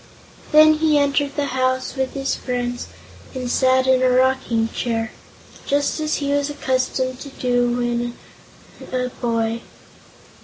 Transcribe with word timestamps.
Then 0.51 0.73
he 0.79 0.97
entered 0.97 1.35
the 1.35 1.45
house 1.53 1.95
with 1.95 2.13
his 2.15 2.33
friends 2.33 2.87
and 3.35 3.51
sat 3.51 3.85
in 3.85 4.01
a 4.01 4.09
rocking 4.09 4.67
chair 4.69 5.11
just 5.67 5.99
as 5.99 6.15
he 6.15 6.31
was 6.33 6.49
accustomed 6.49 7.19
to 7.19 7.29
do 7.29 7.69
when 7.77 8.17
a 8.91 9.09
boy. 9.09 9.61